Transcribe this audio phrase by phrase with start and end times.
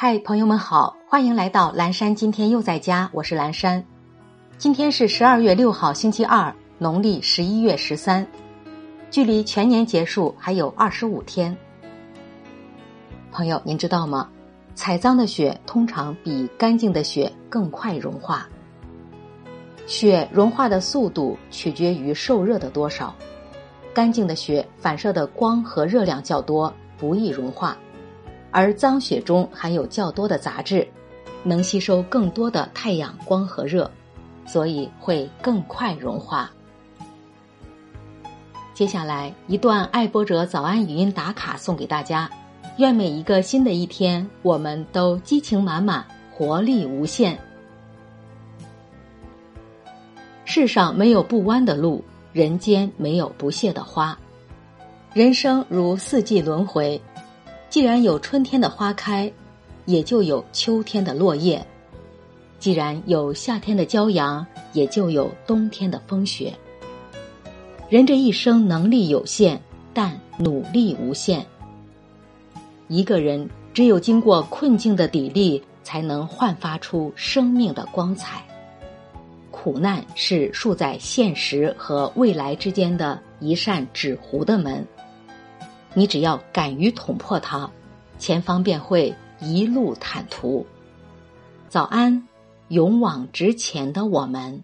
[0.00, 2.14] 嗨，朋友们好，欢迎来到蓝山。
[2.14, 3.84] 今天又在家，我是蓝山。
[4.56, 8.24] 今天是十二月六号，星期二，农历十一月十三，
[9.10, 11.56] 距离全年结束还有二十五天。
[13.32, 14.28] 朋友，您知道吗？
[14.76, 18.48] 踩脏的雪通常比干净的雪更快融化。
[19.88, 23.12] 雪融化的速度取决于受热的多少。
[23.92, 27.76] 干净的雪反射的光和热量较多，不易融化；
[28.50, 30.86] 而脏雪中含有较多的杂质，
[31.42, 33.90] 能吸收更多的太阳光和热，
[34.46, 36.50] 所以会更快融化。
[38.74, 42.30] 接下来一段爱播者早安语音打卡送给大家。
[42.76, 47.36] 愿每一个新的一天，我们都激情满满，活力无限。
[50.44, 54.16] 世上没有不弯的路，人间没有不谢的花。
[55.12, 57.00] 人生如四季轮回，
[57.70, 59.30] 既然有春天的花开，
[59.84, 61.60] 也就有秋天的落叶；
[62.58, 66.52] 既然有夏天的骄阳，也就有冬天的风雪。
[67.90, 69.60] 人这一生能力有限，
[69.92, 71.44] 但努力无限。
[72.88, 78.42] 一个人只有经过困境的砥砺，才能焕发出生命的光彩。
[79.50, 84.86] 苦难是竖在现实和未来之间的一扇纸糊的门，
[85.98, 87.68] 你只要敢于捅破它，
[88.20, 90.64] 前方便会一路坦途。
[91.68, 92.28] 早安，
[92.68, 94.62] 勇往直前的我们。